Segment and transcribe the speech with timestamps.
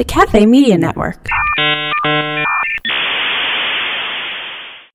[0.00, 1.28] the Cafe Media Network.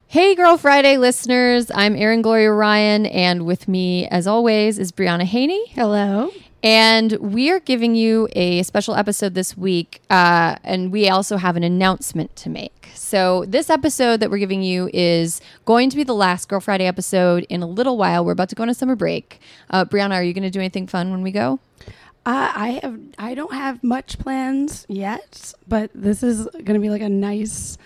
[0.07, 1.69] Hey, Girl Friday listeners.
[1.75, 5.63] I'm Erin Gloria Ryan, and with me, as always, is Brianna Haney.
[5.67, 6.31] Hello.
[6.63, 11.55] And we are giving you a special episode this week, uh, and we also have
[11.55, 12.89] an announcement to make.
[12.95, 16.87] So, this episode that we're giving you is going to be the last Girl Friday
[16.87, 18.25] episode in a little while.
[18.25, 19.39] We're about to go on a summer break.
[19.69, 21.59] Uh, Brianna, are you going to do anything fun when we go?
[22.25, 26.89] Uh, I have I don't have much plans yet, but this is going to be
[26.89, 27.77] like a nice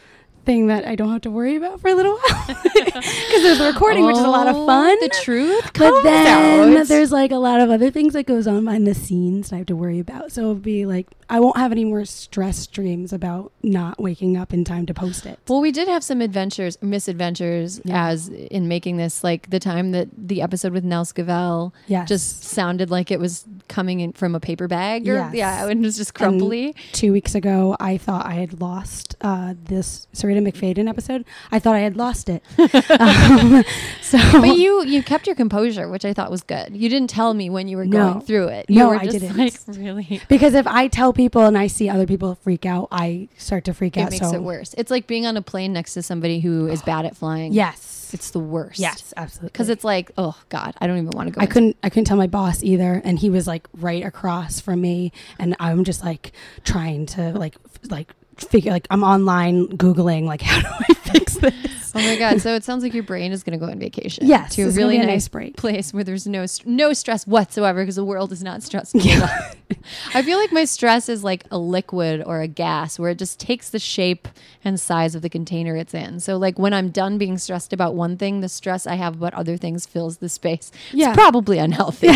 [0.46, 3.06] thing that I don't have to worry about for a little while because
[3.44, 4.98] there's the recording, which is a lot of Oh, fun.
[5.00, 6.88] The truth but then out.
[6.88, 9.58] there's like a lot of other things that goes on behind the scenes that I
[9.60, 10.32] have to worry about.
[10.32, 14.52] So it'll be like I won't have any more stress dreams about not waking up
[14.54, 15.38] in time to post it.
[15.48, 18.08] Well, we did have some adventures, misadventures, Yeah.
[18.08, 19.24] as in making this.
[19.24, 22.08] Like the time that the episode with Nell Scovell Yes.
[22.08, 25.08] just sounded like it was coming in from a paper bag.
[25.08, 25.34] Or, Yes.
[25.34, 26.76] Yeah, and it was just crumbly.
[26.94, 31.26] two weeks ago, I thought I had lost uh, this Syreeta McFadden episode.
[31.52, 32.44] I thought I had lost it.
[33.00, 33.64] um,
[34.02, 36.76] so, but you you kept your composure, which I thought was good.
[36.76, 38.14] You didn't tell me when you were No.
[38.14, 38.66] going through it.
[38.70, 39.38] You No, were I didn't.
[39.38, 40.22] like really.
[40.30, 43.74] because if I tell people and I see other people freak out, I start to
[43.74, 44.08] freak It out.
[44.08, 44.76] It makes so it worse.
[44.78, 47.54] It's like being on a plane next to somebody who is bad at flying.
[47.54, 48.80] yes, it's the worst.
[48.80, 49.50] yes, absolutely.
[49.52, 51.42] because it's like, oh God, I don't even want to go.
[51.42, 54.82] I couldn't I couldn't tell my boss either and he was like right across from
[54.82, 56.32] me and I'm just like
[56.64, 57.56] trying to like
[57.90, 61.89] like figure like I'm online googling like how do I fix this?
[61.96, 62.42] Oh my god!
[62.42, 64.26] So it sounds like your brain is going to go on vacation.
[64.28, 65.58] Yes, to a really be a nice, nice break.
[65.58, 69.02] place where there's no st- no stress whatsoever because the world is not stressful.
[69.02, 69.30] all.
[70.14, 73.40] I feel like my stress is like a liquid or a gas where it just
[73.40, 74.28] takes the shape
[74.64, 76.20] and size of the container it's in.
[76.20, 79.34] So like when I'm done being stressed about one thing, the stress I have about
[79.34, 80.72] other things fills the space.
[80.92, 81.10] Yeah.
[81.10, 82.08] It's probably unhealthy.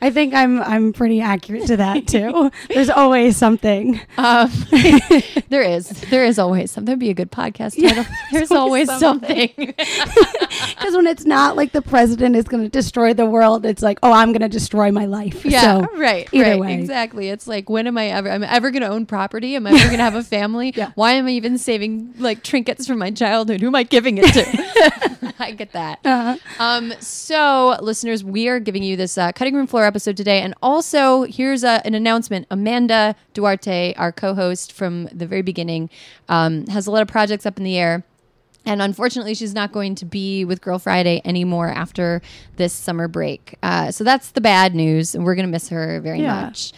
[0.00, 2.50] I think I'm I'm pretty accurate to that too.
[2.68, 4.00] There's always something.
[4.16, 4.50] Um,
[5.48, 6.86] there is there is always something.
[6.86, 8.04] That'd be a good podcast title.
[8.32, 9.74] There's always something.
[10.80, 13.98] Because when it's not like the president is going to destroy the world, it's like,
[14.02, 15.44] oh, I'm going to destroy my life.
[15.44, 16.26] Yeah, So, right.
[16.32, 16.74] either right, way.
[16.74, 17.28] exactly.
[17.28, 18.30] It's like, when am I ever?
[18.30, 19.56] I'm ever going to own property?
[19.56, 20.72] Am I ever going to have a family?
[20.74, 20.92] Yeah.
[20.94, 23.60] Why am I even saving like trinkets from my childhood?
[23.60, 25.34] Who am I giving it to?
[25.38, 26.00] I get that.
[26.04, 30.40] Uh, Um, so, listeners, we are giving you this uh, cutting room floor episode today,
[30.40, 32.46] and also here's a, an announcement.
[32.50, 35.90] Amanda Duarte, our co-host from the very beginning,
[36.28, 38.02] um, has a lot of projects up in the air.
[38.66, 42.20] And unfortunately, she's not going to be with Girl Friday anymore after
[42.56, 43.54] this summer break.
[43.62, 46.42] Uh, so that's the bad news, and we're going to miss her very Yeah.
[46.42, 46.72] much.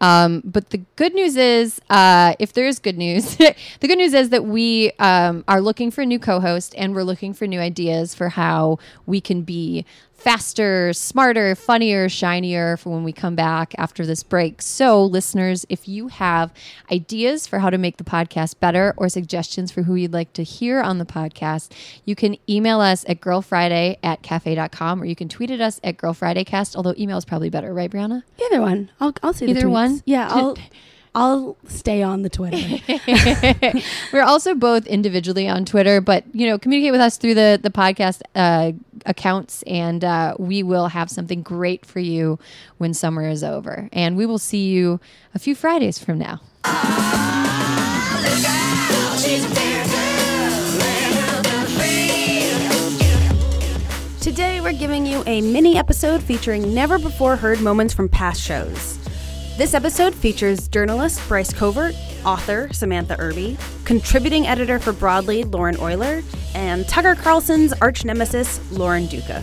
[0.00, 3.36] Um, but the good news is, uh, if there is good news,
[3.80, 7.02] the good news is that we um, are looking for a new co-host, and we're
[7.02, 9.84] looking for new ideas for how we can be
[10.16, 14.60] faster, smarter, funnier, shinier for when we come back after this break.
[14.60, 16.52] So, listeners, if you have
[16.90, 20.42] ideas for how to make the podcast better or suggestions for who you'd like to
[20.42, 21.70] hear on the podcast,
[22.04, 25.96] you can email us at girlfriday at cafe.com or you can tweet at us at
[25.96, 28.22] girlfridaycast, although email is probably better, right, Brianna?
[28.46, 28.90] either one.
[29.00, 29.70] I'll, I'll see the Either tweets.
[29.92, 30.02] One?
[30.04, 30.56] Yeah, I'll,
[31.14, 32.82] I'll stay on the Twitter.
[34.12, 37.70] We're also both individually on Twitter, but you know, communicate with us through the the
[37.70, 38.72] podcast uh,
[39.06, 42.38] accounts, and uh, we will have something great for you
[42.76, 43.88] when summer is over.
[43.92, 45.00] And we will see you
[45.34, 46.42] a few Fridays from now.
[54.20, 58.98] Today, we're giving you a mini episode featuring never before heard moments from past shows.
[59.56, 61.94] This episode features journalist Bryce Covert,
[62.26, 66.22] author Samantha Irby, contributing editor for Broadly Lauren Oyler,
[66.54, 69.42] and Tucker Carlson's arch nemesis Lauren Duca.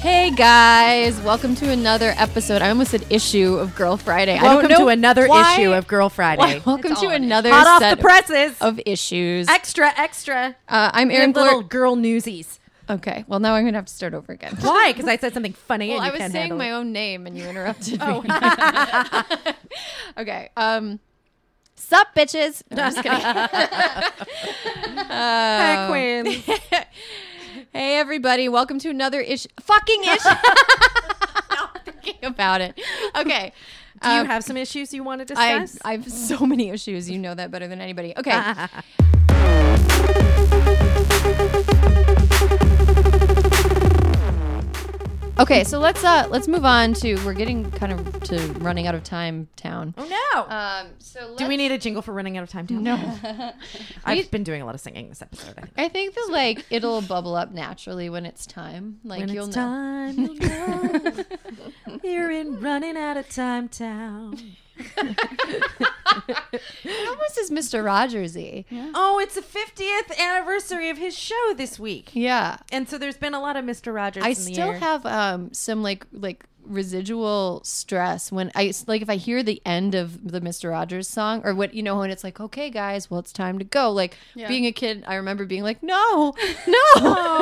[0.00, 2.62] Hey guys, welcome to another episode.
[2.62, 4.38] I almost said issue of Girl Friday.
[4.38, 6.62] I Welcome don't know to another why- issue of Girl Friday.
[6.64, 8.56] Welcome to another Hot off set the presses.
[8.60, 9.48] of issues.
[9.48, 10.54] extra, extra.
[10.68, 12.59] Uh, I'm Aaron Erin little girl newsies.
[12.90, 14.56] Okay, well now I'm gonna have to start over again.
[14.62, 14.92] Why?
[14.92, 15.90] Because I said something funny.
[15.90, 16.72] Well, and you I was saying my it.
[16.72, 18.22] own name and you interrupted me.
[20.18, 20.50] okay.
[20.56, 20.98] Um,
[21.76, 22.64] sup, bitches?
[22.72, 23.20] No, I'm just kidding.
[25.08, 26.26] Hi, Queen.
[27.72, 28.48] hey, everybody.
[28.48, 29.48] Welcome to another issue.
[29.60, 30.28] Fucking issue.
[30.28, 32.76] I'm thinking about it.
[33.14, 33.52] Okay.
[34.02, 35.80] Do you Um, have some issues you want to I, discuss?
[35.84, 37.08] I have so many issues.
[37.08, 38.14] You know that better than anybody.
[38.18, 38.40] Okay.
[45.40, 48.94] Okay, so let's uh let's move on to we're getting kind of to running out
[48.94, 49.94] of time town.
[49.96, 50.04] oh
[50.34, 50.54] no.
[50.54, 52.66] Um so Do we need a jingle for running out of time?
[52.66, 52.82] town?
[52.82, 53.52] No.
[54.04, 55.54] I've been doing a lot of singing this episode.
[55.56, 55.72] I think.
[55.78, 59.00] I think that like it'll bubble up naturally when it's time.
[59.02, 59.62] Like when you'll it's know.
[59.62, 61.24] time, you'll know.
[62.04, 64.38] You're in running out of time town.
[66.52, 67.82] It almost is Mr.
[67.84, 68.64] Rogersy.
[68.94, 72.10] Oh, it's the 50th anniversary of his show this week.
[72.14, 72.56] Yeah.
[72.72, 73.94] And so there's been a lot of Mr.
[73.94, 74.78] Rogers I in the still air.
[74.78, 79.94] have um some like like residual stress when I like if I hear the end
[79.94, 80.70] of the Mr.
[80.70, 83.64] Rogers song or what you know when it's like okay guys well it's time to
[83.64, 86.34] go like being a kid I remember being like no
[86.66, 86.86] no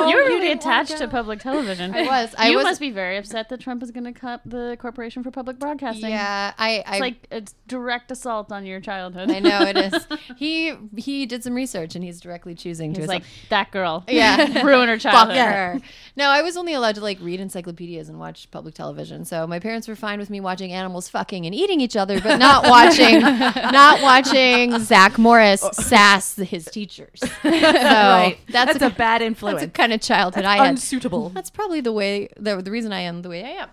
[0.09, 1.93] you were really attached to public television.
[1.93, 2.35] I was.
[2.37, 5.23] I you was- must be very upset that Trump is going to cut the Corporation
[5.23, 6.09] for Public Broadcasting.
[6.09, 9.29] yeah I I It's like it's direct assault on your childhood.
[9.31, 10.07] I know it is
[10.37, 14.03] he he did some research and he's directly choosing to like like that girl.
[14.07, 14.61] Yeah.
[14.63, 15.81] ruin her childhood fuck her.
[16.15, 19.18] No, I was only allowed to like read encyclopedias and watch public television.
[19.25, 22.37] So my parents were fine with me watching animals fucking and eating each other, but
[22.37, 25.71] not watching not watching Zach Morris oh.
[25.71, 27.19] sass his teachers.
[27.49, 28.37] So right.
[28.49, 29.61] that's, That's, a, bad that's influence.
[29.61, 30.67] the kind of childhood I had.
[30.67, 31.29] unsuitable.
[31.29, 33.69] That's probably the way the, the reason I am the way I am.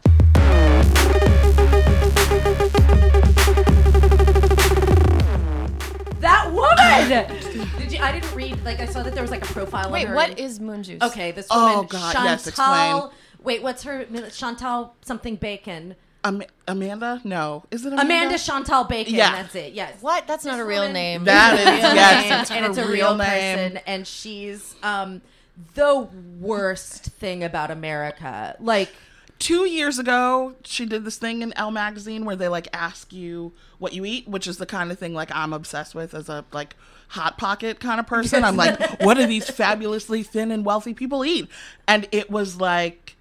[6.20, 7.68] that woman.
[7.78, 8.62] Did you, I didn't read.
[8.64, 9.90] Like I saw that there was like a profile.
[9.90, 11.02] Wait, of her what moon juice?
[11.02, 11.64] Okay, this woman.
[11.64, 12.30] Oh, woman, God, Chantal.
[12.30, 13.10] yes, explain.
[13.46, 14.04] Wait, what's her?
[14.30, 15.94] Chantal something Bacon.
[16.24, 17.20] Am- Amanda?
[17.24, 17.64] No.
[17.70, 18.02] Is it Amanda?
[18.14, 19.14] Amanda Chantal Bacon.
[19.14, 19.30] Yeah.
[19.30, 19.72] That's it.
[19.72, 19.96] Yes.
[20.02, 20.26] What?
[20.26, 21.24] That's not a real woman- name.
[21.24, 23.58] That is, real yes, name, it's and her it's a real real name.
[23.58, 25.22] person, and she's um
[25.74, 26.08] the
[26.40, 28.56] worst thing about America.
[28.60, 28.90] Like
[29.38, 33.52] Two years ago, she did this thing in Elle magazine where they like ask you
[33.78, 36.46] what you eat, which is the kind of thing like I'm obsessed with as a
[36.52, 36.74] like
[37.08, 38.44] hot pocket kind of person.
[38.44, 41.50] I'm like, what do these fabulously thin and wealthy people eat?
[41.86, 43.15] And it was like,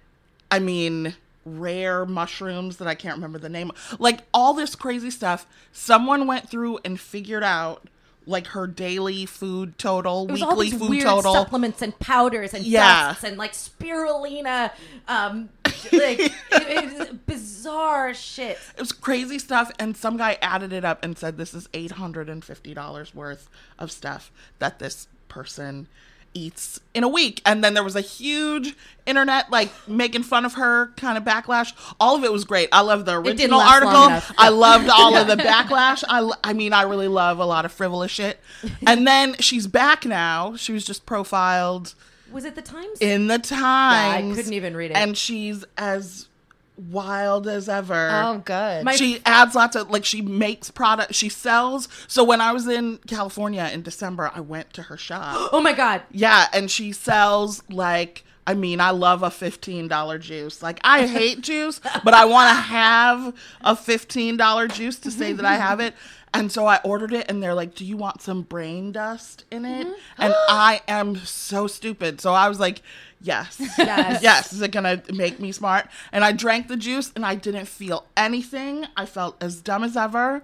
[0.50, 1.14] I mean,
[1.44, 3.72] rare mushrooms that I can't remember the name.
[3.98, 5.46] Like all this crazy stuff.
[5.72, 7.88] Someone went through and figured out
[8.28, 11.32] like her daily food total, it was all weekly food total.
[11.32, 13.08] supplements and powders and Yeah.
[13.10, 14.72] dusts and like spirulina,
[15.06, 15.48] um,
[15.92, 18.58] like it, it was bizarre shit.
[18.76, 21.92] It was crazy stuff, and some guy added it up and said this is eight
[21.92, 25.86] hundred and fifty dollars worth of stuff that this person
[26.36, 27.40] eats in a week.
[27.46, 28.74] And then there was a huge
[29.06, 31.72] internet like making fun of her kind of backlash.
[31.98, 32.68] All of it was great.
[32.72, 34.32] I love the original article.
[34.38, 36.04] I loved all of the backlash.
[36.08, 38.40] I, I mean, I really love a lot of frivolous shit.
[38.86, 40.56] And then she's back now.
[40.56, 41.94] She was just profiled
[42.32, 42.98] Was it the Times?
[43.00, 44.32] in the Times.
[44.32, 44.96] I couldn't even read it.
[44.96, 46.28] And she's as
[46.76, 48.10] wild as ever.
[48.12, 48.84] Oh, good.
[48.84, 51.88] My- she adds lots of like she makes product she sells.
[52.08, 55.50] So when i was in california in december i went to her shop.
[55.52, 56.02] Oh my god.
[56.10, 60.62] yeah and she sells like i mean i love a $15 juice.
[60.62, 65.44] Like i hate juice but i want to have a $15 juice to say that
[65.44, 65.94] i have it.
[66.34, 69.64] And so i ordered it and they're like do you want some brain dust in
[69.64, 69.86] it?
[69.86, 70.22] Mm-hmm.
[70.22, 72.20] And i am so stupid.
[72.20, 72.82] So i was like
[73.20, 73.60] yes.
[73.78, 74.22] Yes.
[74.22, 74.52] yes.
[74.52, 75.88] Is it gonna make me smart?
[76.12, 78.86] And i drank the juice and i didn't feel anything.
[78.96, 80.42] I felt as dumb as ever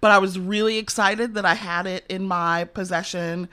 [0.00, 3.48] but i was really excited that i had it in my possession.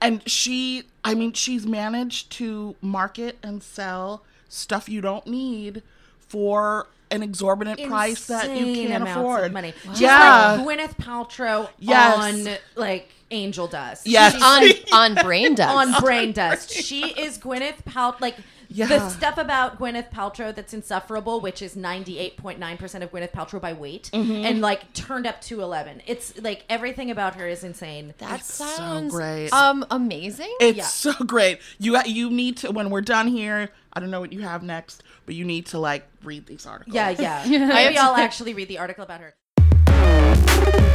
[0.00, 5.82] And she i mean she's managed to market and sell stuff you don't need
[6.18, 9.52] for an exorbitant price that you can't afford.
[9.52, 9.72] money.
[9.90, 10.58] She's yeah.
[10.58, 12.18] like Gwyneth Paltrow Yes.
[12.46, 14.06] on like angel dust.
[14.06, 14.34] Yes.
[14.34, 15.74] She's on on brain dust.
[15.94, 16.70] on brain dust.
[16.70, 18.36] She is Gwyneth Pal like
[18.70, 23.10] the stuff about Gwyneth Paltrow that's insufferable, which is ninety eight point nine percent of
[23.10, 24.44] Gwyneth Paltrow by weight, Mm-hmm.
[24.44, 26.02] and like turned up to eleven.
[26.06, 28.12] It's like everything about her is insane.
[28.18, 29.50] that so sounds great.
[29.54, 30.54] Um, amazing.
[30.60, 30.84] It's Yeah.
[30.84, 31.60] so great.
[31.78, 33.70] You you need to when we're done here.
[33.94, 36.94] I don't know what you have next, but you need to like read these articles.
[36.94, 37.44] Yeah, yeah.
[37.68, 40.94] Maybe I'll actually read the article about her.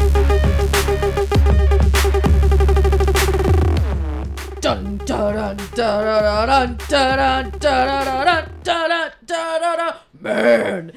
[10.19, 10.91] Man,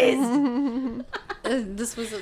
[0.00, 0.24] displeased.
[1.76, 2.12] this was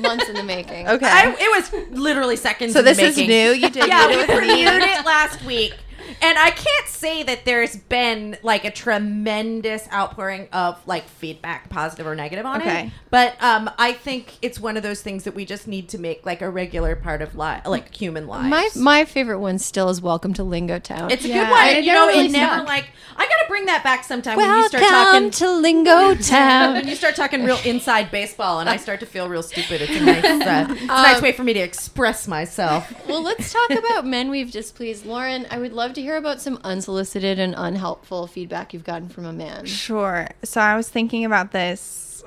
[0.00, 0.88] months in the making.
[0.88, 2.72] Okay, it was literally seconds.
[2.72, 3.52] So this is new.
[3.52, 3.86] You did.
[3.86, 5.74] Yeah, we previewed it last week.
[6.22, 12.06] And I can't say that there's been like a tremendous outpouring of like feedback, positive
[12.06, 12.86] or negative on Okay.
[12.86, 12.92] it.
[13.10, 16.24] But um, I think it's one of those things that we just need to make
[16.26, 18.48] like a regular part of li- like human lives.
[18.48, 21.10] My my favorite one still is Welcome to Lingo Town.
[21.10, 21.66] it's a Yeah, good one.
[21.68, 22.68] it you know, never it never sucked.
[22.68, 25.30] like I gotta bring that back sometime when you start talking.
[25.30, 26.74] to Lingo Town.
[26.74, 29.96] when you start talking real inside baseball, and I start to feel real stupid, it's
[29.96, 32.92] a nice, uh, it's a nice way for me to express myself.
[33.08, 35.06] well, let's talk about men we've displeased.
[35.06, 39.24] Lauren, I would love to hear about some unsolicited and unhelpful feedback you've gotten from
[39.24, 39.64] a man.
[39.64, 40.28] Sure.
[40.44, 42.22] So I was thinking about this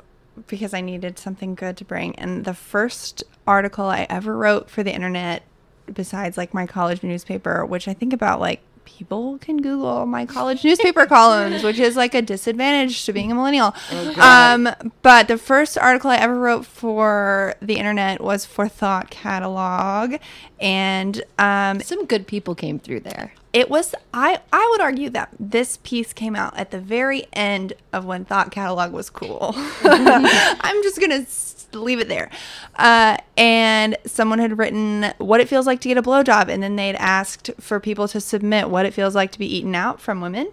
[0.47, 2.15] because I needed something good to bring.
[2.17, 5.43] And the first article I ever wrote for the internet,
[5.91, 8.61] besides like my college newspaper, which I think about like
[8.97, 13.35] people can Google my college newspaper columns, which is like a disadvantage to being a
[13.35, 13.73] millennial.
[14.19, 14.69] um,
[15.01, 20.15] but the first article I ever wrote for the internet was for Thought Catalog,
[20.59, 23.33] and um, Some good people came through there.
[23.53, 27.73] it was I I would argue that this piece came out at the very end
[27.93, 29.53] of when Thought Catalog was cool.
[29.83, 31.25] I'm just gonna
[31.73, 32.29] leave it there.
[32.75, 36.75] Uh, and someone had written what it feels like to get a blowjob, and then
[36.75, 40.21] they'd asked for people to submit what it feels like to be eaten out from
[40.21, 40.51] women.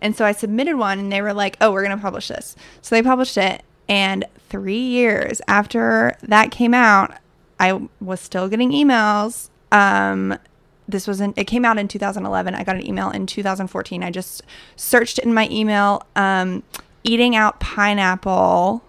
[0.00, 2.94] And so I submitted one, and they were like, "Oh, we're gonna publish this." So
[2.94, 7.18] they published it, and three years after that came out,
[7.58, 9.50] I was still getting emails.
[9.72, 10.38] Um,
[10.88, 12.54] this was in, it came out in 2011.
[12.54, 14.02] I got an email in 2014.
[14.02, 14.42] I just
[14.76, 16.62] searched in my email, um,
[17.04, 18.82] eating out pineapple,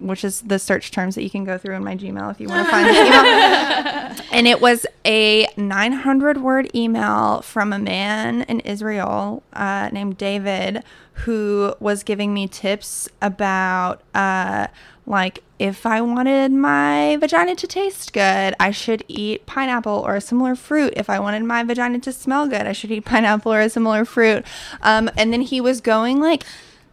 [0.00, 2.48] which is the search terms that you can go through in my Gmail if you
[2.48, 4.26] want to find this email.
[4.32, 10.82] and it was a 900 word email from a man in Israel uh, named David
[11.12, 14.66] who was giving me tips about uh,
[15.06, 20.20] like if I wanted my vagina to taste good, I should eat pineapple or a
[20.20, 20.94] similar fruit.
[20.96, 24.04] If I wanted my vagina to smell good, I should eat pineapple or a similar
[24.04, 24.44] fruit.
[24.82, 26.44] Um, and then he was going like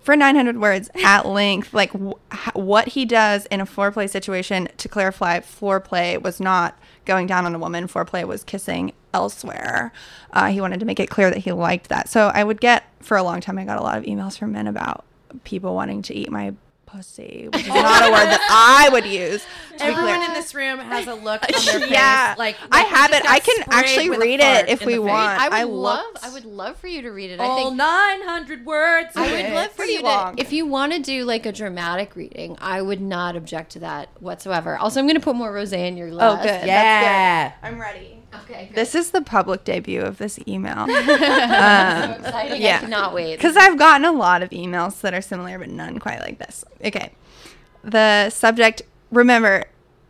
[0.02, 4.68] for 900 words at length, like wh- what he does in a foreplay situation.
[4.78, 7.88] To clarify, foreplay was not going down on a woman.
[7.88, 9.92] Foreplay was kissing elsewhere.
[10.32, 12.10] Uh, he wanted to make it clear that he liked that.
[12.10, 13.58] So I would get for a long time.
[13.58, 15.06] I got a lot of emails from men about
[15.44, 16.54] people wanting to eat my
[16.92, 18.42] pussy, which is not a word that
[18.86, 19.44] I would use.
[19.80, 21.90] Everyone in this room has a look on their face.
[21.92, 23.26] Yeah, like, I like you have it.
[23.30, 25.40] I can actually read it if we want.
[25.42, 26.06] I would I love.
[26.06, 27.40] looked- I would love for you to read it.
[27.40, 29.10] I All think 900 words.
[29.16, 30.36] I would love for pretty you long.
[30.36, 30.42] to.
[30.42, 34.10] If you want to do like a dramatic reading, I would not object to that
[34.20, 34.78] whatsoever.
[34.78, 36.44] Also, I'm going to put more rosé in your Oh, glass.
[36.44, 36.50] good.
[36.52, 37.50] That's Yeah.
[37.50, 37.56] good.
[37.68, 38.18] I'm ready.
[38.44, 38.66] Okay.
[38.68, 38.76] Great.
[38.76, 40.76] This is the public debut of this email.
[40.88, 42.62] so um, exciting.
[42.62, 42.78] yeah.
[42.78, 43.36] I cannot wait.
[43.36, 46.64] Because I've gotten a lot of emails that are similar, but none quite like this.
[46.84, 47.12] Okay.
[47.84, 49.66] The subject, remember,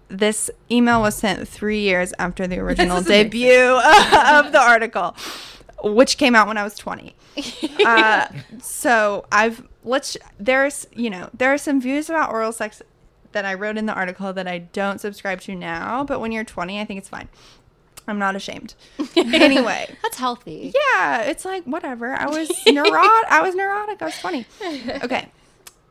[0.07, 5.15] this email was sent three years after the original debut of the article,
[5.83, 7.15] which came out when I was 20.
[7.85, 8.27] uh,
[8.61, 12.81] so I've, let's, there's, you know, there are some views about oral sex
[13.31, 16.43] that I wrote in the article that I don't subscribe to now, but when you're
[16.43, 17.29] 20, I think it's fine.
[18.07, 18.73] I'm not ashamed.
[19.15, 20.73] anyway, That's healthy.
[20.75, 22.13] yeah, it's like whatever.
[22.13, 23.31] I was neurotic.
[23.31, 24.01] I was neurotic.
[24.01, 24.45] I was 20.
[25.03, 25.29] Okay.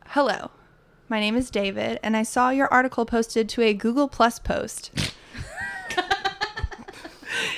[0.07, 0.51] Hello.
[1.11, 4.91] My name is David, and I saw your article posted to a Google Plus post.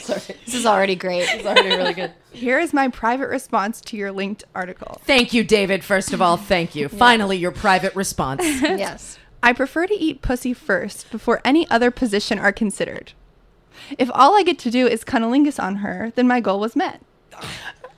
[0.06, 1.24] This is already great.
[1.30, 2.12] It's already really good.
[2.32, 5.02] Here is my private response to your linked article.
[5.06, 5.84] Thank you, David.
[5.84, 6.90] First of all, thank you.
[6.90, 8.44] Finally, your private response.
[8.62, 9.18] yes.
[9.42, 13.14] I prefer to eat pussy first before any other position are considered.
[13.98, 17.02] If all I get to do is cunnilingus on her, then my goal was met.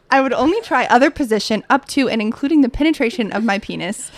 [0.10, 4.12] I would only try other position up to and including the penetration of my penis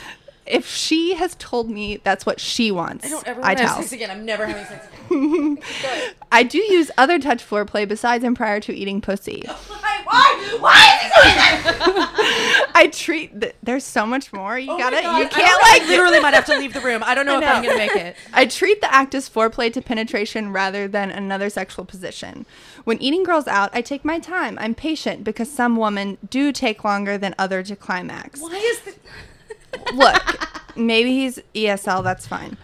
[0.49, 3.05] if she has told me that's what she wants.
[3.05, 4.11] I don't ever I want to have sex again.
[4.11, 5.57] I'm never having sex again.
[6.31, 9.43] I do use other touch foreplay besides and prior to eating pussy.
[9.67, 10.01] Why?
[10.05, 10.57] Why?
[10.59, 12.71] Why is he that?
[12.75, 14.57] I treat th- there's so much more.
[14.57, 17.03] You Oh gotta you can't like like literally might have to leave the room.
[17.05, 18.15] I don't know, I if I'm gonna make it.
[18.33, 22.45] I treat the act as foreplay to penetration rather than another sexual position.
[22.83, 24.57] When eating girls out, I take my time.
[24.59, 28.41] I'm patient because some women do take longer than other to climax.
[28.41, 28.95] Why is the
[29.93, 32.57] Look, maybe he's ESL, that's fine.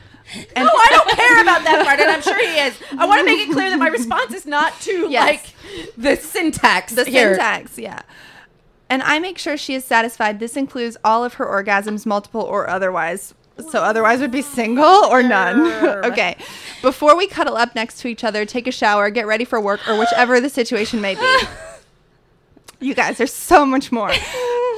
[0.56, 2.76] And No, I don't care about that part, and I'm sure he is.
[2.98, 5.28] I want to make it clear that my response is not to Yes.
[5.28, 6.94] like the syntax.
[6.94, 7.32] the here.
[7.36, 8.02] syntax, yeah.
[8.90, 10.40] And I make sure she is satisfied.
[10.40, 13.34] This includes all of her orgasms, multiple or otherwise.
[13.70, 15.62] So otherwise would be single or none.
[16.06, 16.36] okay.
[16.82, 19.88] Before we cuddle up next to each other, take a shower, get ready for work,
[19.88, 21.40] or whichever the situation may be.
[22.80, 24.12] You guys, there's so much more.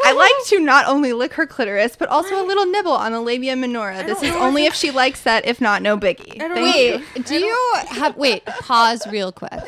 [0.04, 3.22] I like to not only lick her clitoris, but also a little nibble on the
[3.22, 4.04] labia minora.
[4.04, 5.46] This is only if she likes that.
[5.46, 6.38] If not, no biggie.
[6.38, 7.24] Thank Wait, you.
[7.24, 9.52] do you have wait, pause real quick.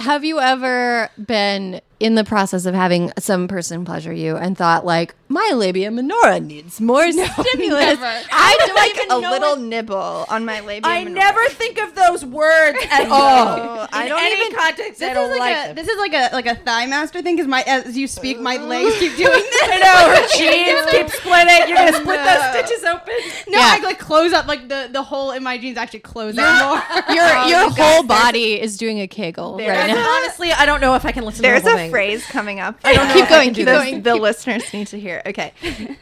[0.00, 4.84] have you ever been in the process of having some person pleasure you and thought
[4.84, 7.98] like my labia minora needs more stimulus?
[8.00, 11.14] I don't would like a little nibble on my labia I minora.
[11.20, 13.86] never think of those words at all.
[13.92, 15.02] I don't even- context.
[15.02, 17.36] I don't is like, like a this is like a like a thigh master thing
[17.36, 19.62] because my as you speak my legs keep doing this.
[19.64, 21.68] I know her jeans keep splitting.
[21.68, 23.14] You're gonna split those stitches open.
[23.48, 23.76] No, Yeah.
[23.78, 26.58] I like close up like the the hole in my jeans actually close out
[27.06, 27.14] more.
[27.14, 30.16] Your Oh, your you whole there's body is doing a kegel right now.
[30.18, 31.90] honestly, I don't know if I can listen There's to the a thing.
[31.90, 32.78] phrase coming up.
[32.84, 34.02] I don't know Keep if I going, can do keep Those- going.
[34.02, 35.22] The listeners need to hear.
[35.26, 35.52] Okay.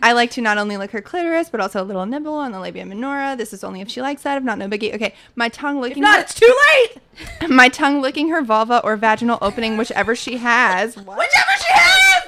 [0.02, 2.60] I like to not only lick her clitoris, but also a little nibble on the
[2.60, 3.36] labia minora.
[3.36, 4.38] This is only if she likes that.
[4.38, 4.94] If not, no biggie.
[4.94, 5.14] Okay.
[5.36, 6.02] My tongue licking.
[6.02, 7.48] Not her- it's too late.
[7.50, 10.96] my tongue licking her vulva or vaginal opening, whichever she has.
[10.96, 12.22] Whichever she has.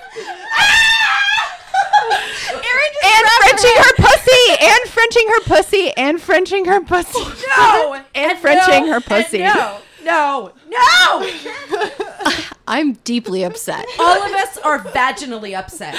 [3.05, 7.21] And Frenching her pussy, and Frenching her pussy, and Frenching her pussy.
[7.57, 8.01] No.
[8.15, 9.39] and Frenching no, her and pussy.
[9.39, 9.79] No.
[10.05, 10.53] No.
[10.69, 11.31] No.
[12.69, 13.85] I'm deeply upset.
[13.99, 15.95] all of us are vaginally upset.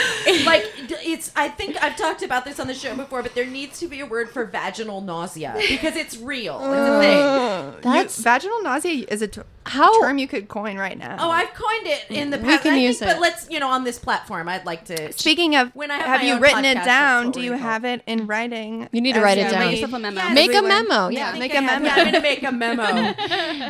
[0.46, 0.66] Like
[1.06, 3.88] it's I think I've talked about this on the show before, but there needs to
[3.88, 6.58] be a word for vaginal nausea because it's real.
[6.60, 7.82] It's a thing.
[7.82, 11.16] That's You- vaginal nausea is a t- how term you could coin right now.
[11.20, 12.64] Oh, I've coined it in the We past.
[12.64, 13.14] can I use think, it.
[13.14, 15.14] but let's you know on this platform, I'd like to.
[15.14, 17.32] Speaking of, When I have have you written podcast, it down?
[17.32, 18.90] Do you have it in writing?
[18.92, 19.68] You need to write it down.
[19.70, 19.80] leave?
[19.80, 20.20] Yourself a memo.
[20.22, 20.34] Yes.
[20.36, 21.08] make a memo.
[21.14, 21.96] Yeah, make I a have- memo.
[21.96, 22.84] Yeah, I'm gonna make a memo.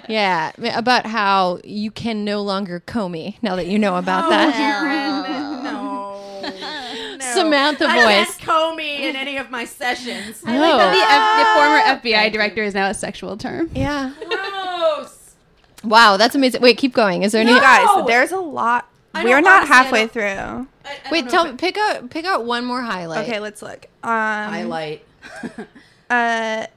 [0.09, 4.55] yeah, about how you can no longer Comey now that you know about that.
[4.55, 7.17] Erin, no.
[7.17, 7.33] no.
[7.33, 8.37] Samantha I voice.
[8.37, 10.41] can't Comey in any of my sessions.
[10.45, 10.97] I like that No.
[10.97, 12.31] the, F- the former Thank FBI you.
[12.31, 13.69] director is now a sexual term.
[13.73, 14.13] Yeah.
[14.27, 15.35] Gross.
[15.83, 16.61] Wow, that's amazing.
[16.61, 17.23] Wait, keep going.
[17.23, 17.51] Is there any?
[17.51, 18.87] You guys, there's a lot.
[19.13, 20.23] I We're don't- not honestly, I halfway through.
[20.23, 21.57] I- I Wait, tell know me.
[21.57, 22.09] Pick out.
[22.09, 23.27] Pick out one more highlight.
[23.27, 23.85] Okay, let's look.
[24.03, 25.05] Um, Highlight.
[26.09, 26.67] Uh,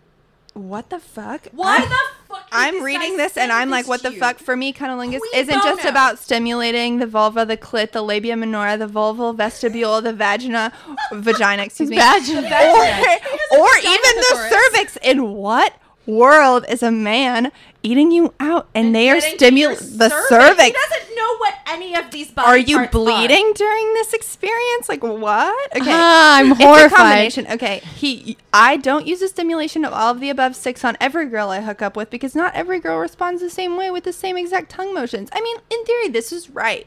[0.56, 1.46] what the fuck?
[1.52, 1.88] Why I'm- the
[2.28, 2.50] fuck?
[2.50, 4.18] did I'm this reading guy this and I'm like, what the you?
[4.20, 4.38] fuck?
[4.38, 5.90] For me, cunnilingus Cui isn't just bono?
[5.90, 10.72] about stimulating the vulva, the clit, the labia minora, the vulval vestibule, the vagina,
[11.12, 12.40] vagina, excuse me, Vagina.
[12.40, 14.96] or, or even the cervix.
[15.02, 15.74] In what
[16.06, 20.08] world is a man eating you out and, they are Getting to your stimulating the
[20.08, 20.28] cervix.
[20.28, 20.64] cervix?
[20.64, 24.88] He doesn't know what any of these body Are you parts bleeding during this experience?
[24.88, 25.76] Like what?
[25.76, 25.90] Okay.
[25.92, 26.84] Ah, I'm horrified.
[26.84, 27.46] It's a combination.
[27.52, 28.36] Okay, he.
[28.52, 31.60] I don't use the stimulation of all of the above six on every girl I
[31.60, 34.70] hook up with because not every girl responds the same way with the same exact
[34.70, 35.28] tongue motions.
[35.32, 36.86] I mean, in theory, this is right.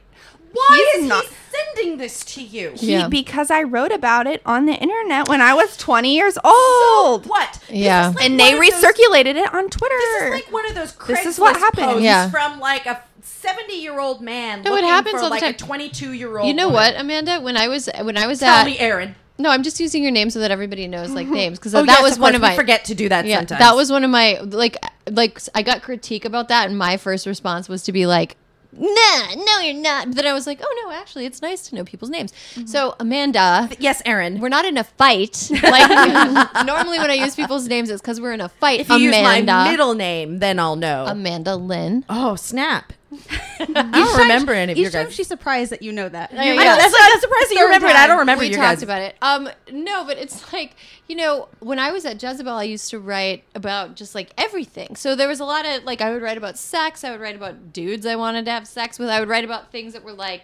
[0.51, 2.73] Why He's is not- he sending this to you?
[2.75, 3.07] He, Yeah.
[3.07, 7.25] Because I wrote about it on the internet when I was 20 years old.
[7.27, 7.59] What?
[7.67, 8.09] This Yeah.
[8.09, 9.95] is like and they one of those- recirculated it on Twitter.
[9.97, 11.85] This is like one of those Craigslist This is what happened.
[11.87, 12.29] posts Yeah.
[12.29, 15.41] from like a 70 year old man No, it looking happens for all the like
[15.41, 15.53] time.
[15.53, 16.47] a 22 year old.
[16.47, 17.39] You know what, Amanda?
[17.39, 19.15] When I was when I was Tell at me, Erin.
[19.37, 21.87] no, I'm just using your name so that everybody knows like names because Oh, that
[21.87, 22.35] yes, was of one course.
[22.37, 23.59] of We my forget to do that yeah sometimes.
[23.59, 24.77] that was one of my like
[25.11, 28.35] like I got critique about that and my first response was to be like
[28.71, 31.75] nah no you're not but then I was like oh no actually it's nice to
[31.75, 32.67] know people's names Mm-hmm.
[32.67, 34.39] so Amanda yes, Erin.
[34.39, 38.33] we're not in a fight like normally when I use people's names it's because we're
[38.33, 41.05] in a fight If you Amanda use my middle name, then I'll know.
[41.07, 42.93] Amanda Lynn oh, snap.
[43.11, 45.15] I don't remember any of your Each time guys.
[45.15, 46.31] she's surprised that you know that.
[46.31, 46.55] Yeah, I yeah.
[46.55, 47.95] know, that's why I'm surprised that you Third remember it.
[47.95, 48.83] I don't remember we your talked guys.
[48.83, 49.15] about it.
[49.21, 50.75] Um, no, but it's like
[51.07, 54.95] you know, when I was at Jezebel, I used to write about just like everything.
[54.95, 57.03] So there was a lot of like I would write about sex.
[57.03, 59.09] I would write about dudes I wanted to have sex with.
[59.09, 60.43] I would write about things that were like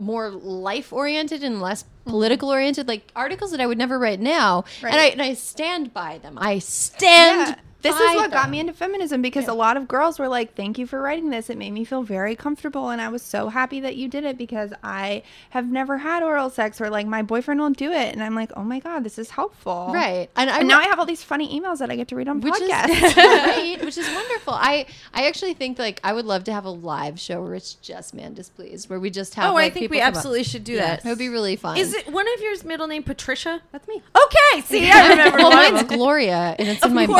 [0.00, 4.64] more life oriented and less political oriented, like articles that I would never write now.
[4.82, 6.38] And I and I stand by them.
[6.40, 7.50] I stand.
[7.50, 7.54] Yeah.
[7.80, 10.54] This by is what got me into feminism because a lot of girls were like,
[10.56, 11.48] "Thank you for writing this.
[11.48, 14.36] It made me feel very comfortable, and I was so happy that you did it
[14.36, 18.22] because I have never had oral sex or like my boyfriend won't do it." And
[18.22, 21.06] I'm like, "Oh my god, this is helpful." Right, and, And now I have all
[21.06, 22.88] these funny emails that I get to read on which podcasts.
[22.90, 24.54] is great, which is wonderful.
[24.54, 27.74] I I actually think like I would love to have a live show where it's
[27.74, 29.50] just man displeased, where we just have.
[29.52, 30.16] Oh, like, I think people we come up.
[30.16, 31.04] absolutely should do Yeah, that.
[31.04, 31.76] It would be really fun.
[31.76, 33.62] Is it one of yours middle name Patricia?
[33.70, 34.02] That's me.
[34.16, 35.38] Okay, see, I remember.
[35.38, 35.84] well, mine's.
[35.84, 37.18] Gloria, and it's Of in my course,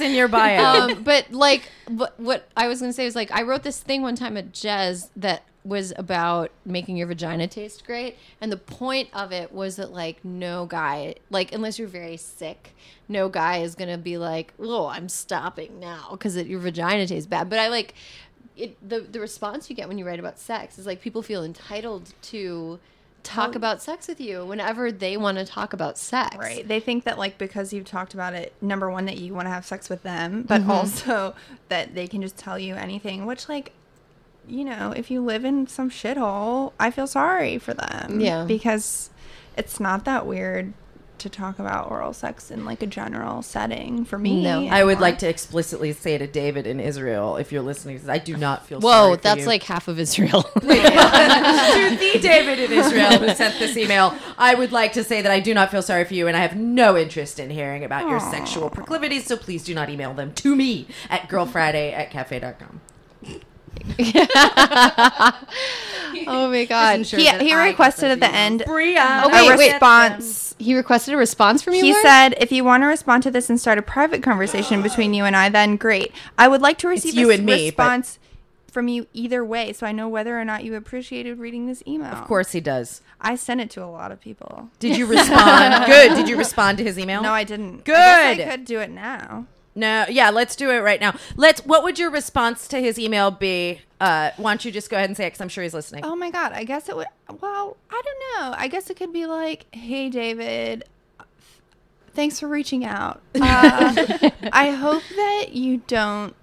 [0.00, 0.64] it's in your bio.
[0.92, 4.02] um, but like what, what I was gonna say was like I wrote this thing
[4.02, 9.08] one time at Jez that was about making your vagina taste great, and the point
[9.12, 12.74] of it was that like no guy, like unless you're very sick,
[13.08, 17.50] no guy is gonna be like, oh, I'm stopping now because your vagina tastes bad.
[17.50, 17.94] But I like
[18.56, 18.76] it.
[18.86, 22.12] The the response you get when you write about sex is like people feel entitled
[22.22, 22.78] to
[23.22, 26.36] talk about sex with you whenever they want to talk about sex.
[26.36, 26.66] Right.
[26.66, 29.50] They think that like because you've talked about it, number one that you want to
[29.50, 30.70] have sex with them, but Mm-hmm.
[30.70, 31.34] also
[31.68, 33.26] that they can just tell you anything.
[33.26, 33.72] Which like,
[34.48, 38.20] you know, if you live in some shithole, I feel sorry for them.
[38.20, 38.44] Yeah.
[38.46, 39.10] Because
[39.56, 40.72] it's not that weird
[41.20, 44.42] to talk about oral sex in like a general setting for me.
[44.42, 44.66] No.
[44.68, 48.18] I would like to explicitly say to David in Israel, if you're listening, 'cause I
[48.18, 48.80] do not feel.
[48.80, 49.46] sorry Whoa, for that's you.
[49.46, 50.42] like half of Israel.
[50.54, 54.14] to the David in Israel who sent this email.
[54.38, 56.40] I would like to say that I do not feel sorry for you, and I
[56.40, 59.26] have no interest in hearing about your sexual proclivities.
[59.26, 62.80] So please do not email them to me at girlfriday at cafe.com.
[66.26, 67.00] oh my god.
[67.06, 69.72] he, he requested at the end Bria, Oh, a wait, wait.
[69.72, 70.54] response.
[70.58, 71.82] He requested a response from you.
[71.84, 72.04] He Lauren?
[72.06, 75.24] said, "If you want to respond to this and start a private conversation between you
[75.24, 76.12] and I, then great.
[76.38, 78.18] I would like to receive you a and me, but- response
[78.70, 82.12] from you either way, so I know whether or not you appreciated reading this email.
[82.12, 83.00] Of course he does.
[83.20, 84.68] I sent it to a lot of people.
[84.78, 85.86] Did you respond?
[85.86, 86.14] Good.
[86.14, 87.20] Did you respond to his email?
[87.22, 87.80] No, I didn't.
[87.80, 88.46] I guess Good.
[88.46, 89.46] I could do it now.
[89.74, 91.14] No, yeah, let's do it right now.
[91.36, 91.64] Let's.
[91.64, 93.80] What would your response to his email be?
[94.00, 95.28] Uh, why don't you just go ahead and say it?
[95.28, 96.04] Because I'm sure he's listening.
[96.04, 97.06] Oh my god, I guess it would.
[97.40, 98.54] Well, I don't know.
[98.58, 100.86] I guess it could be like, "Hey, David,
[102.14, 103.20] thanks for reaching out.
[103.34, 106.34] Uh, I hope that you don't.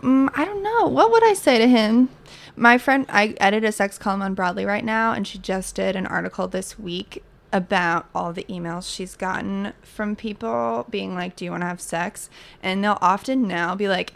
[0.00, 0.86] Mm, I don't know.
[0.86, 2.08] What would I say to him?
[2.56, 5.94] My friend, I edit a sex column on Broadly right now, and she just did
[5.96, 11.44] an article this week about all the emails she's gotten from people being like, "Do
[11.44, 12.30] you want to have sex?"
[12.62, 14.14] And they'll often now be like,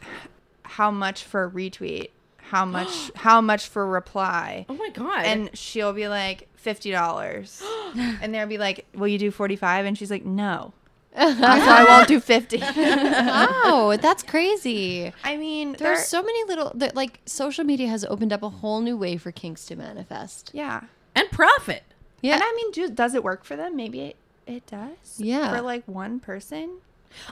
[0.62, 2.10] "How much for a retweet?
[2.38, 3.10] How much?
[3.16, 5.24] how much for reply?" Oh my god.
[5.24, 7.62] and she'll be like fifty dollars,
[7.96, 10.72] and they'll be like, "Will you do 45 And she's like, "No."
[11.16, 12.58] so I won't do fifty.
[12.58, 15.12] wow, that's crazy.
[15.24, 18.48] I mean, There's there- so many little that like social media has opened up a
[18.50, 20.50] whole new way for kinks to manifest.
[20.52, 20.82] yeah,
[21.14, 21.84] and profit.
[22.22, 22.34] Yeah.
[22.34, 23.76] and I mean, do, does it work for them?
[23.76, 25.18] Maybe it, it does.
[25.18, 25.54] Yeah.
[25.54, 26.78] for like one person,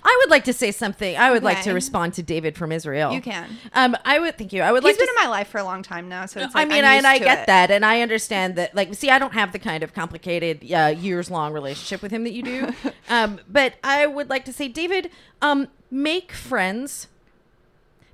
[0.02, 1.16] I would like to say something.
[1.16, 3.12] I would like to respond to David from Israel.
[3.12, 3.48] you can.
[3.72, 4.62] Um, I would thank you.
[4.62, 5.14] I would He's like been to.
[5.20, 7.18] in my life for a long time now, so it's I mean, used and I
[7.18, 7.46] get it.
[7.46, 8.74] that, and I understand that.
[8.74, 12.32] Like, see, I don't have the kind of complicated, uh, years-long relationship with him that
[12.32, 12.72] you do.
[13.08, 15.10] um, but I would like to say, David,
[15.42, 17.08] um, make friends.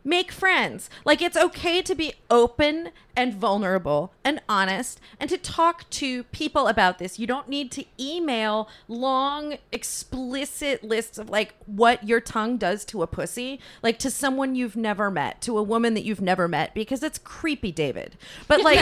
[0.02, 0.88] Make friends.
[1.04, 6.68] Like, it's okay to be open and vulnerable and honest, and to talk to people
[6.68, 7.18] about this.
[7.18, 13.03] You don't need to email long, explicit lists of like what your tongue does to
[13.03, 16.75] a pussy, like to someone you've never met, to a woman that you've never met,
[16.75, 18.16] because it's creepy, David.
[18.46, 18.79] But like,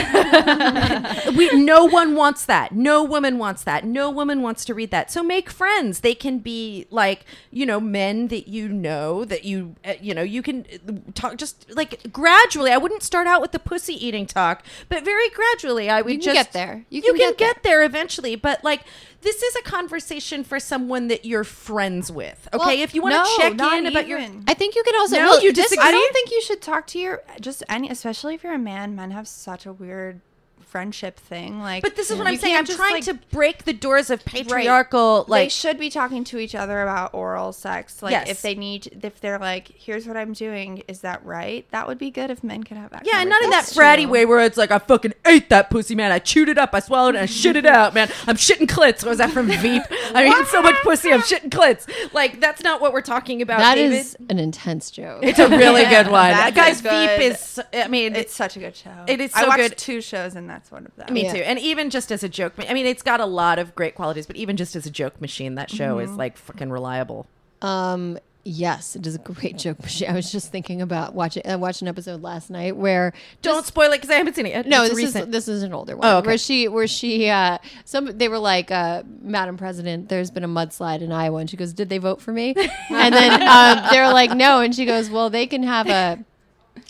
[1.35, 2.71] we no one wants that.
[2.71, 3.85] No woman wants that.
[3.85, 5.11] No woman wants to read that.
[5.11, 6.01] So make friends.
[6.01, 10.21] They can be like, you know, men that you know that you uh, you know,
[10.21, 12.71] you can uh, talk just like gradually.
[12.71, 16.19] I wouldn't start out with the pussy eating talk, but very gradually I would You
[16.19, 16.85] can just get there.
[16.89, 17.83] You You can can, get get, there.
[17.83, 18.83] eventually, but like
[19.21, 22.47] this is a conversation for someone that you're friends with.
[22.53, 22.57] Okay?
[22.57, 24.19] Well, if you want to no, check not in about your.
[24.19, 25.17] I think you can also.
[25.17, 25.85] No, well, you disagree?
[25.85, 28.95] I don't think you should talk to your just any, especially if you're a man.
[28.95, 30.21] Men have such a weird
[30.69, 31.59] friendship thing.
[31.59, 32.55] Like, But this is what I'm saying.
[32.55, 36.23] I'm just, trying like, to break the doors of patriarchal they like should be talking
[36.25, 38.01] to each other about oral sex.
[38.03, 38.29] Like, Yes.
[38.29, 41.65] if they need, if they're like, "Here's what I'm doing," is that right?
[41.71, 43.03] That would be good if men could have that.
[43.05, 44.05] Yeah, and not in that conversation.
[44.07, 46.11] fratty way where it's like I fucking ate that pussy, man.
[46.11, 48.09] I chewed it up, I swallowed it, and I shit it out, man.
[48.27, 49.03] I'm shitting clits.
[49.05, 49.83] Was that from Veep?
[50.13, 51.87] I mean, so much pussy, I'm shitting clits.
[52.13, 53.59] Like that's not what we're talking about.
[53.59, 53.95] That David.
[53.97, 55.23] is an intense joke.
[55.23, 56.81] It's a really good one, guys.
[56.81, 56.91] good.
[57.19, 57.59] Veep is.
[57.73, 58.91] I mean, It's such a good show.
[59.07, 59.77] It is I so watched good.
[59.77, 61.13] two shows, and that's one of them.
[61.13, 61.33] me Yeah.
[61.33, 61.39] too.
[61.39, 64.25] And even just as a joke, I mean, it's got a lot of great qualities,
[64.27, 67.27] but even just as a joke machine, that show is like fucking reliable.
[67.61, 70.09] Um, yes, it is a great joke machine.
[70.09, 71.43] I was just thinking about watching.
[71.45, 74.49] I watched an episode last night where Don't spoil it because I haven't seen it
[74.49, 74.65] yet.
[74.67, 75.25] No, It's this recent.
[75.27, 76.05] is this is an older one.
[76.07, 76.27] Oh, okay.
[76.27, 80.47] Where she where she uh some they were like, uh, Madam President, there's been a
[80.49, 82.53] mudslide in Iowa and she goes, Did they vote for me?
[82.89, 86.23] and then um, they're like, No, and she goes, Well, they can have a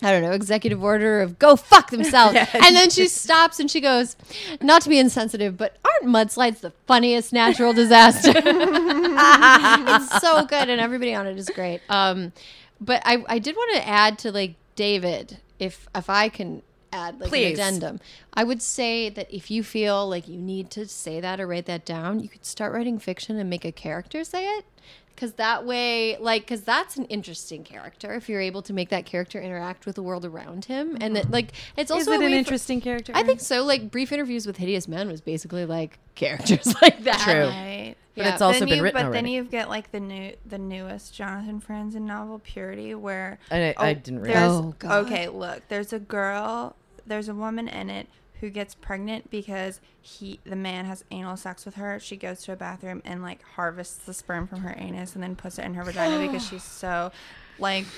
[0.01, 2.37] I don't know, executive order of go fuck themselves.
[2.53, 4.15] And then she stops and she goes,
[4.61, 8.31] Not to be insensitive, but aren't mudslides the funniest natural disaster?
[8.35, 11.81] it's so good and everybody on it is great.
[11.89, 12.31] Um
[12.81, 16.61] but I, I did want to add to like David, if if I can
[16.91, 17.47] add like Please.
[17.47, 17.99] an addendum.
[18.33, 21.65] I would say that if you feel like you need to say that or write
[21.65, 24.65] that down, you could start writing fiction and make a character say it.
[25.19, 28.13] Because that way, like, because that's an interesting character.
[28.13, 31.25] If you're able to make that character interact with the world around him, and that,
[31.25, 31.33] mm-hmm.
[31.33, 33.11] like, it's also is it an way for- interesting character?
[33.13, 33.65] I think so.
[33.65, 37.19] Like, brief interviews with hideous men was basically like characters like that.
[37.19, 37.47] True.
[37.47, 37.95] Right.
[38.15, 38.31] But Yeah.
[38.33, 39.17] it's also then been you, written but already.
[39.17, 43.91] then you get like the new the newest Jonathan Franzen novel Purity where I- I
[43.91, 45.05] oh, didn't read Oh, God.
[45.05, 48.07] Okay, look, there's a girl, there's a woman in it
[48.39, 51.99] who gets pregnant because he the man has anal sex with her.
[51.99, 55.35] She goes to a bathroom and like harvests the sperm from her anus and then
[55.35, 57.11] puts it in her vagina because she's so
[57.59, 57.85] like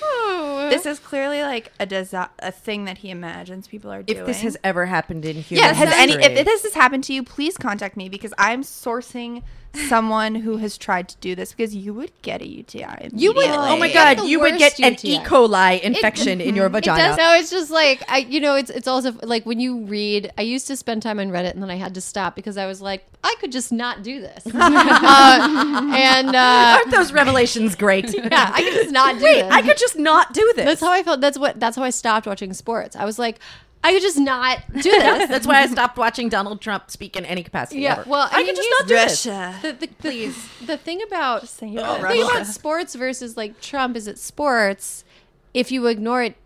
[0.70, 4.20] this is clearly like a desi- a thing that he imagines people are doing.
[4.20, 7.14] if this has ever happened in human Yeah, has any if this has happened to
[7.14, 9.42] you, please contact me because I'm sourcing
[9.88, 13.10] someone who has tried to do this because you would get a UTI.
[13.14, 13.68] You would- immediately.
[13.68, 15.14] Oh my god, you would worst get an UTI.
[15.14, 15.18] E.
[15.20, 16.76] coli infection in your mm-hmm.
[16.76, 17.02] It vagina.
[17.02, 17.16] does.
[17.16, 20.30] No, it's just like I, you know, it's it's also like when you read.
[20.36, 22.66] I used to spend time on Reddit, and then I had to stop because I
[22.66, 24.46] was like, I could just not do this.
[24.54, 28.14] uh, and uh, Aren't those revelations great?
[28.14, 29.52] yeah, I could just not do Wait, this.
[29.52, 30.64] I could just not do this.
[30.64, 31.20] That's how I felt.
[31.20, 31.58] That's what.
[31.58, 32.96] That's how I stopped watching sports.
[32.96, 33.38] I was like,
[33.84, 35.28] I could just not do this.
[35.28, 37.80] That's why I stopped watching Donald Trump speak in any capacity.
[37.80, 38.10] Yeah, ever.
[38.10, 39.22] well, I I, mean, can just not do this.
[39.24, 40.48] The, the, Please.
[40.66, 45.04] The, thing about saying the thing about sports versus like Trump is that sports,
[45.52, 46.36] if you ignore it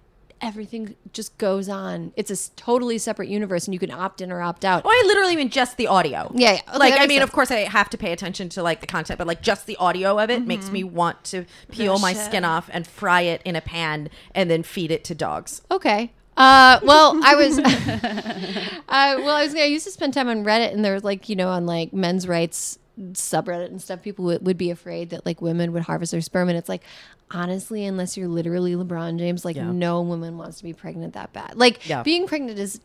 [0.41, 2.13] everything just goes on.
[2.17, 4.83] It's a totally separate universe, and you can opt in or opt out.
[4.85, 6.31] Oh, I literally mean just the audio.
[6.35, 6.61] Yeah, yeah.
[6.69, 7.29] Okay, like I mean, sense.
[7.29, 9.77] of course, I have to pay attention to like the content, but like just the
[9.77, 13.57] audio of it makes me want to peel my skin off and fry it in
[13.57, 15.63] a pan and then feed it to dogs.
[15.71, 16.13] Okay.
[16.37, 20.73] Uh, well, I was, uh, well, I was, I used to spend time on Reddit
[20.73, 22.79] and there was like, you know, on like men's rights
[23.13, 26.49] subreddit and stuff, people would, would be afraid that like women would harvest their sperm.
[26.49, 26.83] And it's like,
[27.31, 29.71] honestly, unless you're literally LeBron James, like Yeah.
[29.71, 31.57] no woman wants to be pregnant that bad.
[31.57, 32.03] Like Yeah.
[32.03, 32.81] being pregnant is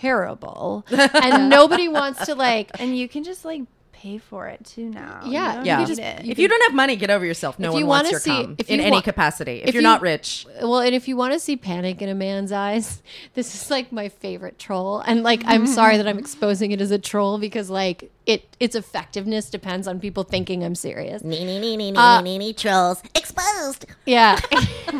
[0.00, 4.90] terrible and nobody wants to like, And you can just like pay for it too
[4.90, 5.22] now.
[5.24, 5.78] Yeah, You Yeah.
[5.78, 6.26] need just- it.
[6.28, 7.58] if you don't have money, get over yourself.
[7.58, 9.62] No If one wants wanna your see- cum if in you any capacity.
[9.62, 12.10] If, if you're you- not rich, Well, and if you want to see panic in
[12.10, 13.02] a man's eyes,
[13.34, 14.98] this is like my favorite troll.
[15.00, 18.74] And like, I'm sorry that I'm exposing it as a troll because like it its
[18.74, 21.22] effectiveness depends on people thinking I'm serious.
[21.22, 23.00] Nee, nee, nee, nee, Uh, nee, nee, trolls.
[23.14, 23.86] Exposed.
[24.04, 24.38] Yeah.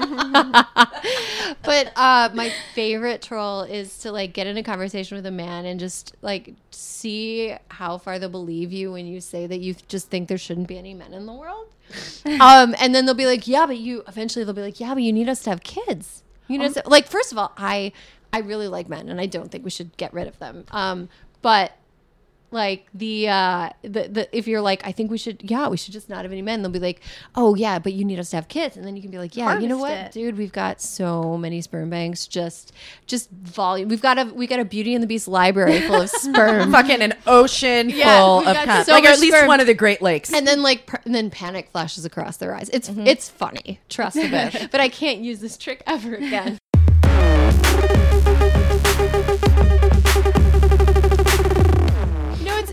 [1.63, 5.67] but uh my favorite troll is to like get in a conversation with a man
[5.67, 10.09] and just like see how far they'll believe you when you say that you just
[10.09, 11.67] think there shouldn't be any men in the world.
[12.41, 15.03] um and then they'll be like, "Yeah, but you eventually they'll be like, "Yeah, but
[15.03, 17.93] you need us to have kids." You know, like first of all, I
[18.33, 20.65] I really like men and I don't think we should get rid of them.
[20.71, 21.09] Um
[21.43, 21.73] but
[22.51, 25.93] like the uh the, the if you're like i think we should yeah we should
[25.93, 26.63] just not have any men.
[26.63, 27.01] They'll be like
[27.35, 28.77] oh yeah but you need us to have kids.
[28.77, 30.13] And then you can be like yeah you know what it.
[30.13, 32.27] dude we've got so many sperm banks.
[32.27, 32.73] Just
[33.07, 36.11] just volume we've got a we got a beauty and the beast library full of
[36.11, 36.71] sperm.
[36.77, 39.49] Fucking an ocean Yeah, full of got so like or at least sperm.
[39.49, 40.33] one of the Great Lakes.
[40.33, 42.69] and then like pr- and then panic flashes across their eyes.
[42.71, 44.29] It's it's funny trust me.
[44.71, 46.59] But i can't use this trick ever again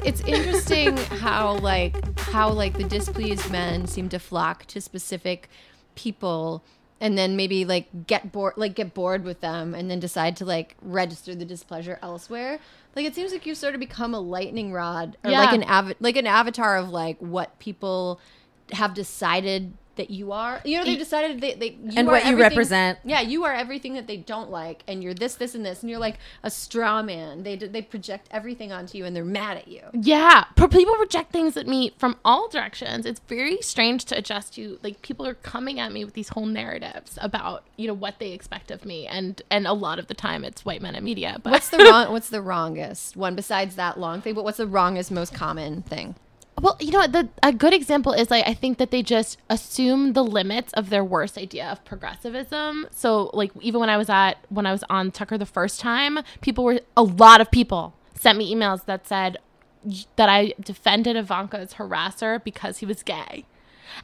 [0.06, 5.50] it's interesting how like how like the displeased men seem to flock to specific
[5.96, 6.64] people
[7.00, 10.46] and then maybe like get bored like get bored with them and then decide to
[10.46, 12.60] like register the displeasure elsewhere.
[12.96, 15.96] Like it seems like you've sort of become a lightning rod or like an av-
[16.00, 18.20] like an avatar of like what people
[18.72, 20.62] have decided that you are.
[20.64, 23.00] You know, they decided they, they you And what you represent.
[23.04, 25.90] Yeah, you are everything that they don't like, and you're this, this, and this, and
[25.90, 27.44] you're like a straw man.
[27.44, 29.82] They they project everything onto you, and they're mad at you.
[29.94, 33.06] Yeah, people reject things at me from all directions.
[33.06, 34.80] It's very strange to adjust to.
[34.84, 38.32] Like people are coming at me with these whole narratives about you know what they
[38.32, 41.40] expect of me, and and a lot of the time it's white men in media.
[41.42, 42.12] But What's the wrong?
[42.12, 44.34] What's the wrongest one besides that long thing?
[44.34, 46.16] But what's the wrongest, most common thing?
[46.62, 49.38] Well, you know, what, the a good example is like I think that they just
[49.50, 52.88] assume the limits of their worst idea of progressivism.
[52.92, 56.20] So, like even when I was at when I was on Tucker the first time,
[56.42, 59.38] people were a lot of people sent me emails that said
[60.16, 63.46] that I defended Ivanka's harasser because he was gay.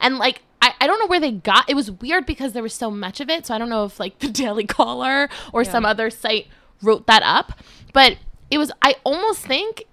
[0.00, 2.74] And like I, I don't know where they got it was weird because there was
[2.74, 3.46] so much of it.
[3.46, 6.48] So I don't know if like the Daily Caller or some other site
[6.82, 7.58] wrote that up.
[7.92, 8.18] But
[8.50, 9.84] it was I almost think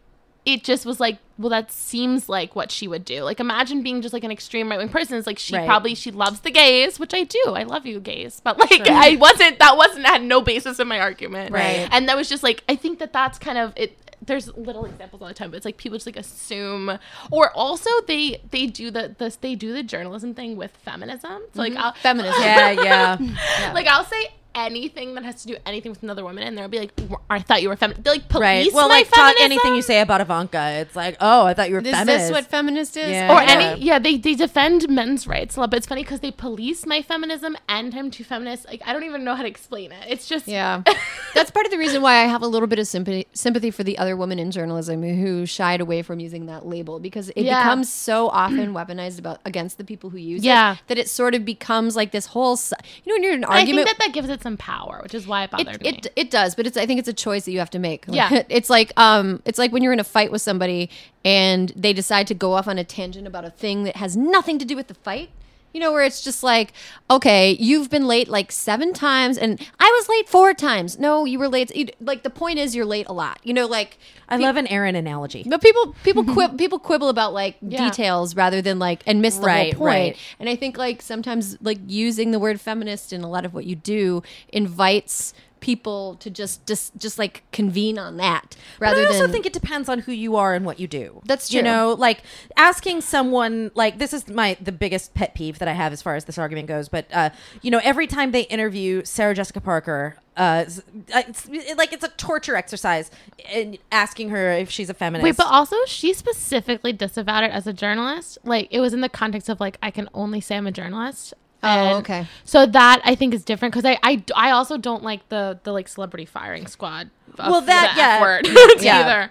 [0.47, 3.21] it just was like, well, that seems like what she would do.
[3.23, 5.17] Like, imagine being just like an extreme right wing person.
[5.17, 5.67] It's like she Right.
[5.67, 7.43] probably she loves the gays, which I do.
[7.47, 8.41] I love you, gays.
[8.41, 9.59] But like, I wasn't.
[9.59, 11.51] That wasn't had no basis in my argument.
[11.51, 11.89] Right.
[11.91, 13.97] And that was just like, I think that that's kind of it.
[14.25, 16.97] There's little examples all the time, but it's like people just like assume,
[17.29, 21.43] or also they they do the this they do the journalism thing with feminism.
[21.53, 21.81] So like, mm-hmm.
[21.81, 22.33] I'll, Feminism.
[22.41, 22.71] yeah,
[23.19, 23.71] yeah.
[23.73, 26.79] like I'll say anything that has to do anything with another woman, and they'll be
[26.79, 26.91] like,
[27.29, 28.73] "I thought you were feminist." They like police Right.
[28.73, 29.43] Well, my like talk feminism.
[29.45, 30.71] anything you say about Ivanka.
[30.81, 32.25] It's like, oh, I thought you were Is feminist.
[32.25, 33.09] this what feminist is?
[33.09, 33.33] Yeah.
[33.33, 33.51] or Yeah.
[33.51, 36.85] any yeah they, they defend men's rights a lot but it's funny because they police
[36.85, 40.03] my feminism and i'm too feminist like i don't even know how to explain it
[40.07, 40.81] it's just Yeah,
[41.35, 43.83] that's part of the reason why I have a little bit of sympathy sympathy for
[43.83, 47.63] the other women in journalism who shied away from using that label because it Yeah.
[47.63, 50.73] becomes so often weaponized about against the people who use Yeah.
[50.73, 52.57] it that it sort of becomes like this whole
[53.03, 54.99] you know when you're in an I think argument that that gives it some power
[55.03, 57.09] which is why it bothered it, me it, it does but it's i think it's
[57.09, 58.43] a choice that you have to make Yeah.
[58.47, 60.89] it's like um it's like when you're in a fight with somebody
[61.25, 64.57] and they decide to go off on a tangent about a thing that has nothing
[64.59, 65.29] to do with the fight
[65.73, 66.73] you know where it's just like
[67.09, 71.37] okay you've been late like seven times and i was late four times no you
[71.37, 73.97] were late you- like the point is you're late a lot you know like
[74.29, 75.45] I love an Erin analogy.
[75.47, 77.85] but people people quib, people quibble about like Yeah.
[77.85, 79.95] details rather than like and miss the Right, whole point.
[79.95, 80.17] right.
[80.37, 83.63] And I think like sometimes like using the word feminist in a lot of what
[83.65, 89.05] you do invites people to just just just like convene on that But rather I
[89.07, 91.21] also than think it depends on who you are and what you do.
[91.25, 92.21] That's You know, like
[92.55, 96.15] asking someone like this is my the biggest pet peeve that I have as far
[96.15, 96.89] as this argument goes.
[96.89, 97.29] But uh,
[97.61, 100.65] you know, every time they interview Sarah Jessica Parker, uh,
[101.13, 103.09] uh, it's it- like it's a torture exercise
[103.51, 105.23] in asking her if she's a feminist.
[105.23, 108.37] Wait, but also she specifically disavowed it as a journalist.
[108.43, 111.33] Like it was in the context of like I can only say I'm a journalist.
[111.67, 112.27] Oh, and okay.
[112.45, 115.71] So that I think is different because I, I I also don't like the the
[115.71, 117.09] like celebrity firing squad.
[117.37, 118.21] Well, that- yeah.
[118.21, 118.47] Word
[118.83, 118.99] Yeah.
[118.99, 119.29] either.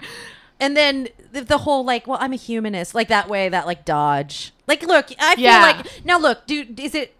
[0.60, 3.84] And then the, the whole like, well, I'm a humanist, like that way, that like
[3.84, 4.52] dodge.
[4.66, 5.60] Like, look, I feel Yeah.
[5.60, 7.14] like now, look, dude, is it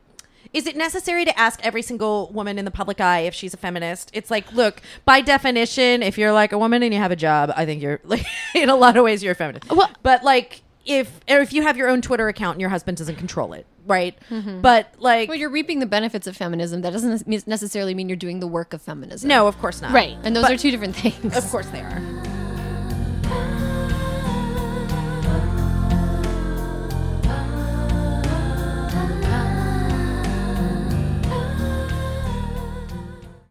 [0.52, 3.58] is it necessary to ask every single woman in the public eye if she's a
[3.58, 4.10] feminist?
[4.14, 7.52] It's like, look, by definition, if you're like a woman and you have a job,
[7.54, 8.24] I think you're like
[8.54, 9.70] in a lot of ways you're a feminist.
[9.70, 12.96] Well- but like if or if you have your own Twitter account and your husband
[12.96, 14.18] doesn't control it, right?
[14.30, 14.60] Mm-hmm.
[14.60, 16.82] But like, Well, you're reaping the benefits of feminism.
[16.82, 19.28] That doesn't necessarily mean you're doing the work of feminism.
[19.28, 19.92] no, of course not.
[19.92, 20.16] Right.
[20.22, 21.36] And those But- are two different things.
[21.36, 22.35] Of course they are.